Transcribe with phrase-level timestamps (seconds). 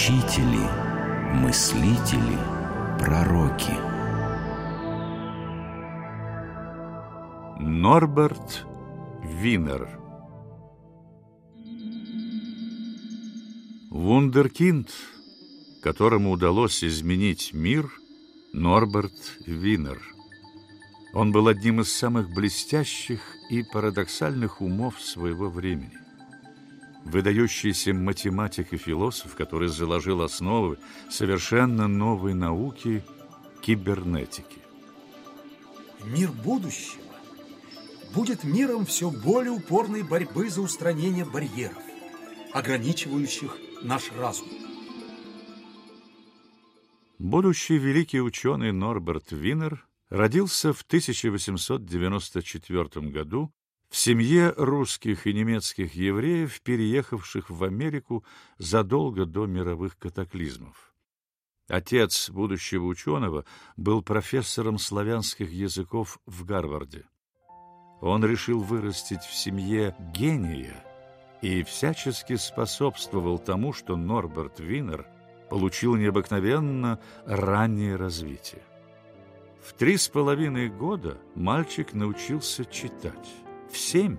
[0.00, 0.66] учители,
[1.34, 2.38] мыслители,
[2.98, 3.74] пророки.
[7.60, 8.64] Норберт
[9.22, 9.90] Винер
[13.90, 14.88] Вундеркинд,
[15.82, 17.92] которому удалось изменить мир,
[18.54, 19.12] Норберт
[19.44, 20.00] Винер.
[21.12, 26.09] Он был одним из самых блестящих и парадоксальных умов своего времени
[27.04, 30.78] выдающийся математик и философ, который заложил основы
[31.08, 33.02] совершенно новой науки
[33.62, 34.58] кибернетики.
[36.04, 37.02] Мир будущего
[38.14, 41.82] будет миром все более упорной борьбы за устранение барьеров,
[42.52, 44.48] ограничивающих наш разум.
[47.18, 53.52] Будущий великий ученый Норберт Винер родился в 1894 году
[53.90, 58.24] в семье русских и немецких евреев, переехавших в Америку
[58.56, 60.94] задолго до мировых катаклизмов.
[61.68, 63.44] Отец будущего ученого
[63.76, 67.04] был профессором славянских языков в Гарварде.
[68.00, 70.84] Он решил вырастить в семье гения
[71.42, 75.06] и всячески способствовал тому, что Норберт Винер
[75.48, 78.62] получил необыкновенно раннее развитие.
[79.60, 83.28] В три с половиной года мальчик научился читать
[83.70, 84.18] в семь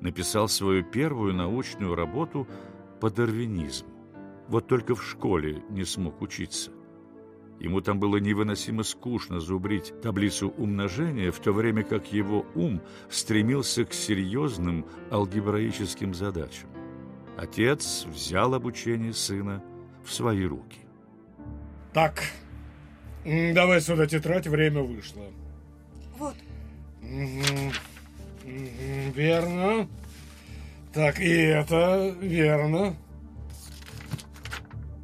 [0.00, 2.46] написал свою первую научную работу
[3.00, 3.88] по дарвинизму.
[4.48, 6.72] Вот только в школе не смог учиться.
[7.60, 13.84] Ему там было невыносимо скучно зубрить таблицу умножения, в то время как его ум стремился
[13.84, 16.70] к серьезным алгебраическим задачам.
[17.36, 19.62] Отец взял обучение сына
[20.04, 20.80] в свои руки.
[21.92, 22.22] Так,
[23.24, 25.24] давай сюда тетрадь, время вышло.
[26.18, 26.36] Вот.
[27.02, 27.72] Угу.
[28.44, 29.88] Верно.
[30.92, 32.96] Так, и это верно.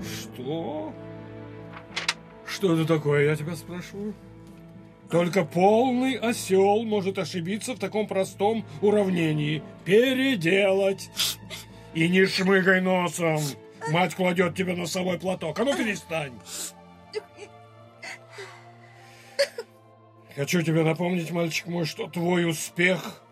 [0.00, 0.92] Что?
[2.46, 4.14] Что это такое, я тебя спрашиваю?
[5.10, 9.62] Только полный осел может ошибиться в таком простом уравнении.
[9.84, 11.10] Переделать.
[11.92, 13.40] И не шмыгай носом.
[13.90, 15.58] Мать кладет тебе носовой платок.
[15.60, 16.32] А ну перестань.
[20.34, 23.23] Хочу тебе напомнить, мальчик мой, что твой успех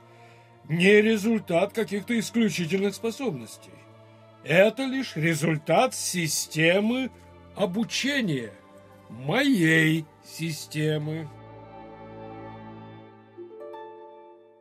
[0.69, 3.73] не результат каких-то исключительных способностей.
[4.45, 7.11] Это лишь результат системы
[7.55, 8.53] обучения,
[9.09, 11.29] моей системы.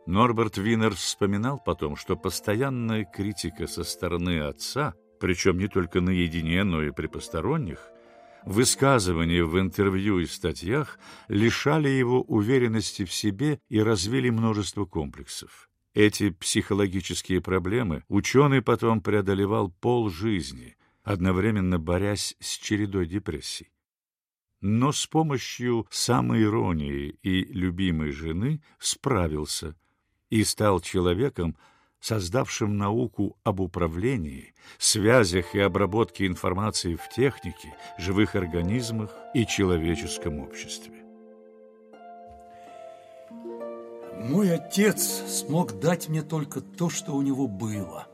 [0.06, 6.84] Норберт Винер вспоминал потом, что постоянная критика со стороны отца, причем не только наедине, но
[6.84, 7.90] и при посторонних,
[8.44, 15.71] высказывания в интервью и статьях лишали его уверенности в себе и развили множество комплексов.
[15.94, 23.72] Эти психологические проблемы ученый потом преодолевал полжизни, одновременно борясь с чередой депрессий.
[24.62, 29.76] Но с помощью самоиронии и любимой жены справился
[30.30, 31.58] и стал человеком,
[32.00, 41.01] создавшим науку об управлении, связях и обработке информации в технике, живых организмах и человеческом обществе.
[44.20, 48.08] Мой отец смог дать мне только то, что у него было.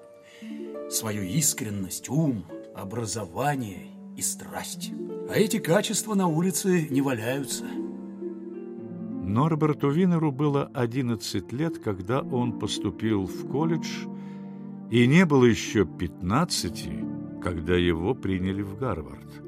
[0.89, 4.91] Свою искренность, ум, образование и страсть.
[5.29, 7.65] А эти качества на улице не валяются.
[9.23, 14.05] Норберту Винеру было 11 лет, когда он поступил в колледж,
[14.89, 19.46] и не было еще 15, когда его приняли в Гарвард.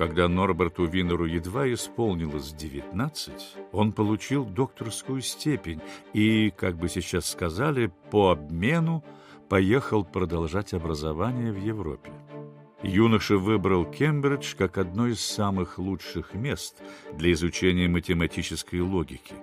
[0.00, 3.34] Когда Норберту Винеру едва исполнилось 19,
[3.70, 5.82] он получил докторскую степень
[6.14, 9.04] и, как бы сейчас сказали, по обмену
[9.50, 12.12] поехал продолжать образование в Европе.
[12.82, 19.34] Юноша выбрал Кембридж как одно из самых лучших мест для изучения математической логики.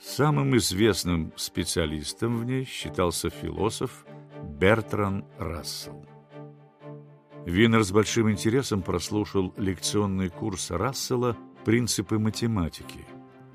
[0.00, 4.04] Самым известным специалистом в ней считался философ
[4.42, 6.04] Бертран Рассел.
[7.44, 13.04] Винер с большим интересом прослушал лекционный курс Рассела «Принципы математики».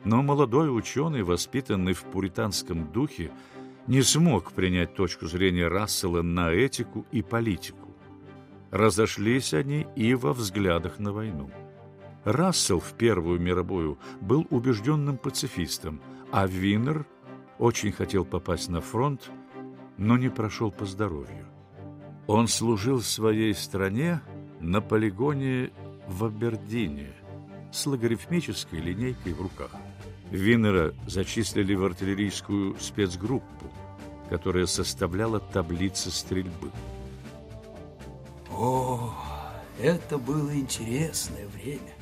[0.04, 3.32] Но молодой ученый, воспитанный в пуританском духе,
[3.88, 7.96] не смог принять точку зрения Рассела на этику и политику.
[8.72, 11.50] Разошлись они и во взглядах на войну.
[12.26, 17.06] Рассел в Первую мировую был убежденным пацифистом, а Винер
[17.58, 19.32] очень хотел попасть на фронт,
[19.98, 21.47] но не прошел по здоровью.
[22.28, 24.22] Он служил своей стране
[24.60, 25.72] на полигоне
[26.10, 27.14] в Абердине
[27.72, 29.72] с логарифмической линейкой в руках.
[30.30, 33.72] Виннера зачислили в артиллерийскую спецгруппу,
[34.30, 36.70] которая составляла таблицы стрельбы.
[38.52, 39.14] О,
[39.80, 41.94] это было интересное время.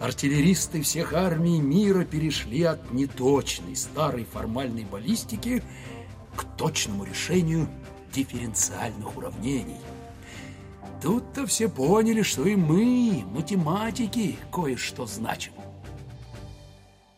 [0.00, 5.62] Артиллеристы всех армий мира перешли от неточной старой формальной баллистики
[6.36, 7.68] к точному решению
[8.16, 9.80] дифференциальных уравнений.
[11.02, 15.52] Тут-то все поняли, что и мы, математики, кое-что значим.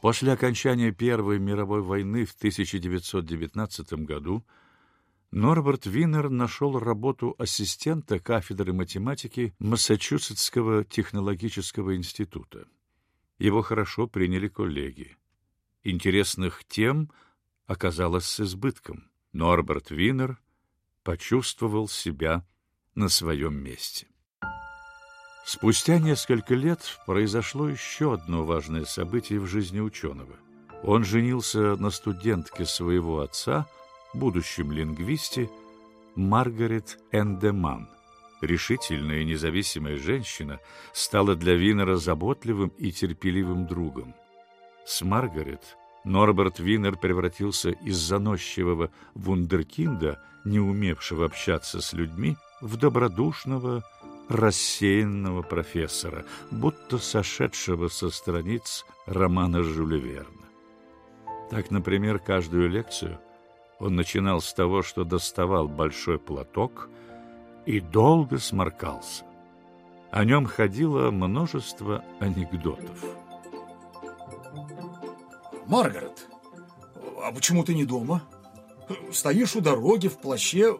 [0.01, 4.45] После окончания Первой мировой войны в 1919 году
[5.31, 12.67] Норберт Винер нашел работу ассистента кафедры математики Массачусетского технологического института.
[13.39, 15.17] Его хорошо приняли коллеги.
[15.85, 17.11] Интересных тем
[17.67, 19.11] оказалось с избытком.
[19.33, 20.41] Норберт Винер
[21.09, 22.45] почувствовал себя
[22.95, 24.09] на своем месте.
[25.47, 30.37] Спустя несколько лет произошло еще одно важное событие в жизни ученого.
[30.83, 33.67] Он женился на студентке своего отца–
[34.13, 35.49] будущем лингвисте
[36.15, 37.89] Маргарет Эндеман.
[38.43, 40.61] Решительная и независимая женщина
[40.93, 44.15] стала для Винера заботливым и терпеливым другом.
[44.85, 45.79] С Маргарет
[46.09, 53.85] Норберт Винер превратился из заносчивого вундеркинда, не умевшего общаться с людьми, в добродушного,
[54.31, 60.47] рассеянного профессора, будто сошедшего со страниц романа Жюля Верна.
[61.51, 63.19] Так, например, каждую лекцию
[63.79, 66.89] он начинал с того, что доставал большой платок
[67.67, 69.25] и долго сморкался.
[70.11, 73.28] О нем ходило множество анекдотов.
[75.69, 76.27] Маргарет,
[77.23, 78.23] а почему ты не дома?
[79.13, 80.79] Стоишь у дороги в плаще.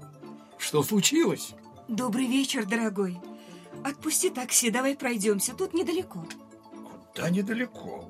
[0.57, 1.55] Что случилось?
[1.89, 3.21] Добрый вечер, дорогой.
[3.85, 5.55] Отпусти такси, давай пройдемся.
[5.55, 6.25] Тут недалеко.
[7.15, 8.09] Куда недалеко?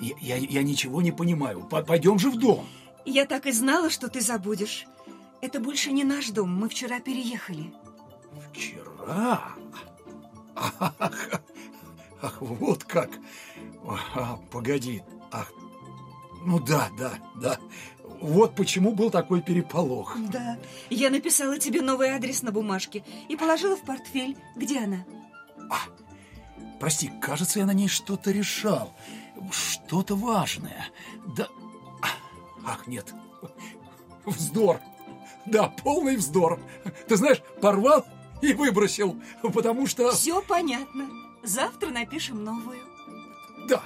[0.00, 1.68] Я, я, я ничего не понимаю.
[1.70, 2.66] Пойдем же в дом.
[3.04, 4.86] Я так и знала, что ты забудешь.
[5.40, 7.72] Это больше не наш дом, мы вчера переехали.
[8.52, 9.54] Вчера?
[10.54, 10.98] Ах,
[12.20, 13.10] ах вот как.
[14.14, 15.02] А, погоди.
[15.32, 15.52] Ах,
[16.44, 17.58] ну да, да, да.
[18.20, 20.16] Вот почему был такой переполох.
[20.30, 20.58] Да,
[20.90, 24.36] я написала тебе новый адрес на бумажке и положила в портфель.
[24.54, 25.04] Где она?
[25.70, 25.78] А,
[26.78, 28.94] прости, кажется, я на ней что-то решал.
[29.50, 30.86] Что-то важное.
[31.36, 31.48] Да,
[32.64, 33.12] Ах, нет,
[34.24, 34.80] вздор.
[35.46, 36.60] Да, полный вздор.
[37.08, 38.06] Ты знаешь, порвал
[38.40, 40.12] и выбросил, потому что...
[40.12, 41.08] Все понятно.
[41.42, 42.78] Завтра напишем новую.
[43.68, 43.82] Да.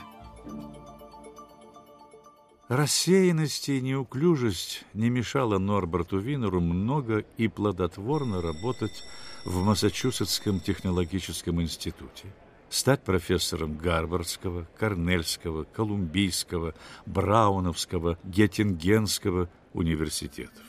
[2.69, 9.05] Рассеянность и неуклюжесть не мешала Норберту Винеру много и плодотворно работать
[9.45, 12.27] в Массачусетском технологическом институте
[12.69, 16.75] стать профессором Гарвардского, Корнельского, Колумбийского,
[17.07, 20.65] Брауновского, Геттингенского университетов.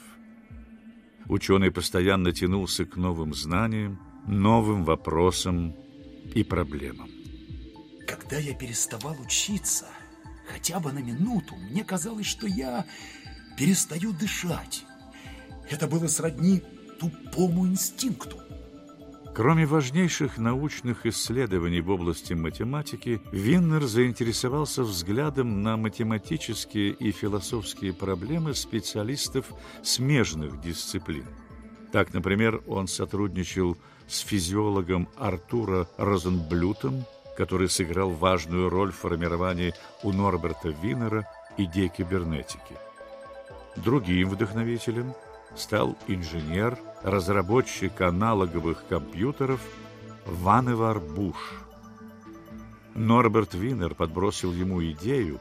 [1.25, 5.75] Ученый постоянно тянулся к новым знаниям, новым вопросам
[6.35, 7.09] и проблемам.
[8.07, 9.87] Когда я переставал учиться,
[10.47, 12.85] хотя бы на минуту, мне казалось, что я
[13.57, 14.85] перестаю дышать.
[15.69, 16.61] Это было сродни
[16.99, 18.37] тупому инстинкту.
[19.35, 28.55] Кроме важнейших научных исследований в области математики, Виннер заинтересовался взглядом на математические и философские проблемы
[28.55, 31.27] специалистов смежных дисциплин.
[31.91, 33.77] Так, например, он сотрудничал
[34.07, 37.05] с физиологом Артура Розенблютом,
[37.37, 42.75] который сыграл важную роль в формировании у Норберта Виннера идей кибернетики.
[43.75, 45.13] Другим вдохновителем
[45.55, 49.61] стал инженер разработчик аналоговых компьютеров
[50.25, 51.61] Ваневар Буш.
[52.95, 55.39] Норберт Винер подбросил ему идею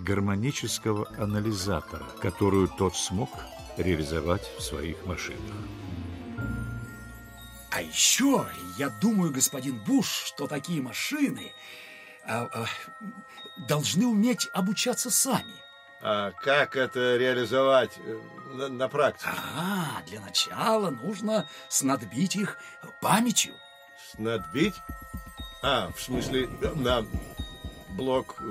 [0.00, 3.30] гармонического анализатора, которую тот смог
[3.76, 5.40] реализовать в своих машинах.
[7.76, 8.46] А еще
[8.78, 11.52] я думаю, господин Буш, что такие машины
[12.24, 12.66] а, а,
[13.68, 15.52] должны уметь обучаться сами.
[16.00, 18.18] А как это реализовать э,
[18.54, 19.28] на, на практике?
[19.54, 22.56] А, для начала нужно снадбить их
[23.02, 23.52] памятью.
[24.10, 24.76] Снадбить?
[25.62, 27.04] А, в смысле, на
[27.90, 28.42] блок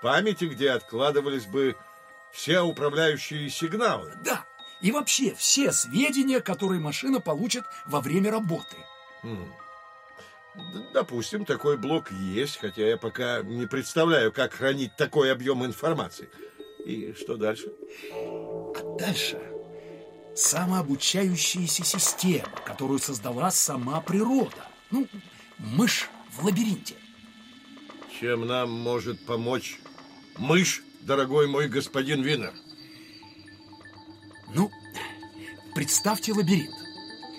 [0.00, 1.74] памяти, где откладывались бы
[2.30, 4.12] все управляющие сигналы?
[4.22, 4.44] Да,
[4.80, 8.76] и вообще все сведения, которые машина получит во время работы.
[9.22, 9.52] Хм.
[10.92, 16.28] Допустим, такой блок есть, хотя я пока не представляю, как хранить такой объем информации.
[16.84, 17.72] И что дальше?
[18.12, 19.40] А дальше
[20.38, 24.66] самообучающаяся система, которую создала сама природа.
[24.90, 25.08] Ну,
[25.58, 26.94] мышь в лабиринте.
[28.20, 29.80] Чем нам может помочь
[30.36, 32.52] мышь, дорогой мой господин Винер?
[35.78, 36.74] Представьте лабиринт.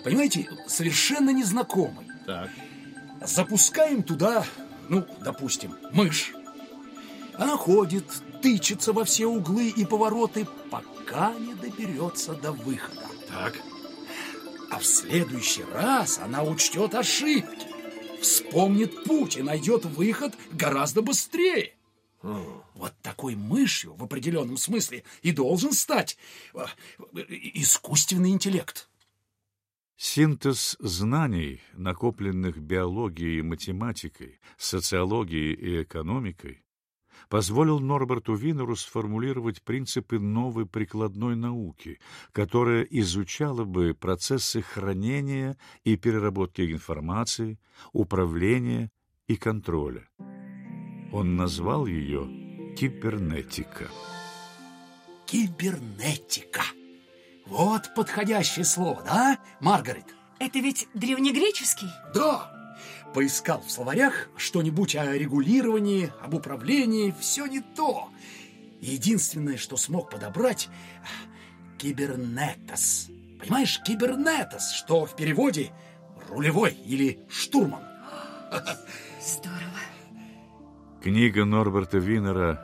[0.01, 2.07] понимаете, совершенно незнакомый.
[2.25, 2.49] Так.
[3.21, 4.45] Запускаем туда,
[4.87, 6.33] ну, допустим, мышь.
[7.33, 8.05] Она ходит,
[8.41, 13.05] тычется во все углы и повороты, пока не доберется до выхода.
[13.27, 13.55] Так.
[14.71, 17.67] А в следующий раз она учтет ошибки,
[18.21, 21.73] вспомнит путь и найдет выход гораздо быстрее.
[22.21, 26.17] Вот такой мышью в определенном смысле и должен стать
[26.53, 26.65] э,
[27.53, 28.89] искусственный интеллект.
[29.95, 36.63] Синтез знаний, накопленных биологией и математикой, социологией и экономикой,
[37.27, 41.99] позволил Норберту Винеру сформулировать принципы новой прикладной науки,
[42.31, 47.59] которая изучала бы процессы хранения и переработки информации,
[47.91, 48.91] управления
[49.27, 50.07] и контроля.
[51.11, 52.27] Он назвал ее
[52.75, 53.87] кибернетика.
[55.25, 56.63] Кибернетика.
[57.45, 60.05] Вот подходящее слово, да, Маргарет?
[60.39, 61.89] Это ведь древнегреческий?
[62.13, 62.51] Да.
[63.13, 68.09] Поискал в словарях что-нибудь о регулировании, об управлении, все не то.
[68.79, 70.69] Единственное, что смог подобрать–
[71.79, 73.07] кибернетос.
[73.39, 75.71] Понимаешь, кибернетос, что в переводе
[76.29, 77.83] рулевой или штурман.
[79.21, 79.79] Здорово.
[81.01, 82.59] Книга Норберта Винера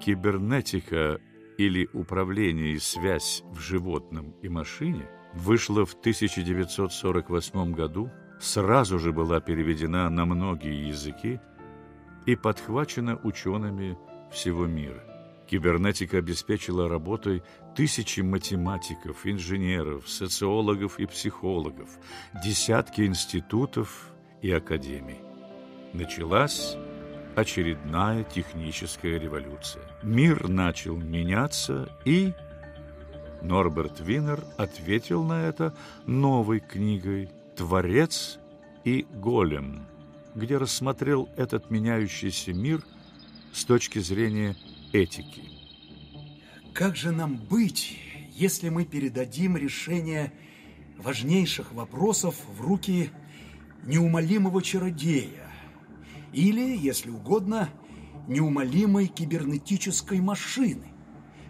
[0.00, 1.20] «Кибернетика
[1.58, 8.08] или управление и связь в животном и машине» вышла в 1948 году,
[8.40, 11.40] сразу же была переведена на многие языки
[12.24, 13.98] и подхвачена учеными
[14.30, 15.02] всего мира.
[15.50, 17.42] Кибернетика обеспечила работой
[17.74, 21.88] тысячи математиков, инженеров, социологов и психологов,
[22.44, 24.06] десятки институтов
[24.40, 25.18] и академий.
[25.92, 26.76] Началась
[27.36, 29.82] очередная техническая революция.
[30.02, 32.32] Мир начал меняться, и
[33.40, 35.74] Норберт Винер ответил на это
[36.06, 38.38] новой книгой «Творец
[38.84, 39.86] и голем»,
[40.34, 42.82] где рассмотрел этот меняющийся мир
[43.52, 44.56] с точки зрения
[44.92, 45.42] этики.
[46.72, 47.98] Как же нам быть,
[48.30, 50.32] если мы передадим решение
[50.96, 53.10] важнейших вопросов в руки
[53.84, 55.41] неумолимого чародея,
[56.32, 57.68] или, если угодно,
[58.26, 60.86] неумолимой кибернетической машины,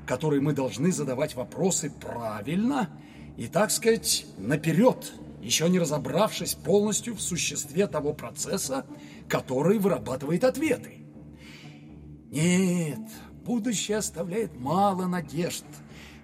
[0.06, 2.90] которой мы должны задавать вопросы правильно
[3.36, 8.86] и, так сказать, наперед, еще не разобравшись полностью в существе того процесса,
[9.28, 10.98] который вырабатывает ответы.
[12.30, 13.00] Нет,
[13.44, 15.64] будущее оставляет мало надежд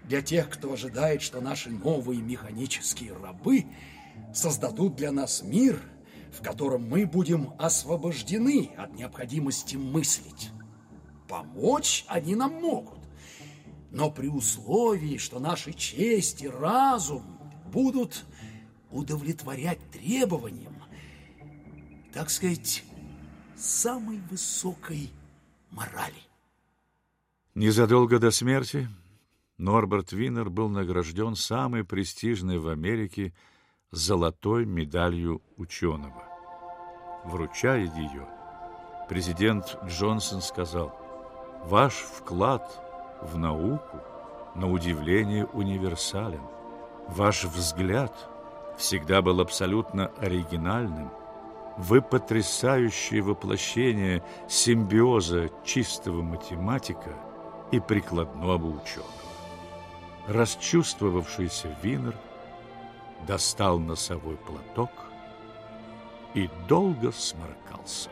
[0.05, 3.67] для тех, кто ожидает, что наши новые механические рабы
[4.33, 5.81] создадут для нас мир–
[6.33, 10.51] в котором мы будем освобождены от необходимости мыслить.
[11.29, 12.99] Помочь они нам могут,
[13.91, 17.23] но при условии, что наши честь и разум
[17.73, 18.25] будут
[18.91, 20.75] удовлетворять требованиям,
[22.13, 22.85] так сказать,
[23.57, 25.11] самой высокой
[25.71, 26.23] морали.
[27.55, 28.89] Незадолго до смерти
[29.59, 33.35] Норберт Винер был награжден самой престижной в Америке
[33.91, 36.23] золотой медалью ученого.
[37.25, 38.29] Вручая ее,
[39.09, 40.95] президент Джонсон сказал,
[41.65, 42.81] «Ваш вклад
[43.23, 44.01] в науку,
[44.55, 46.43] на удивление, универсален.
[47.09, 48.13] Ваш взгляд
[48.77, 51.11] всегда был абсолютно оригинальным.
[51.77, 57.15] Вы потрясающее воплощение симбиоза чистого математика
[57.73, 59.13] и прикладного ученого».
[60.27, 62.15] Расчувствовавшийся Винер–
[63.27, 64.91] достал носовой платок
[66.35, 68.11] и долго сморкался.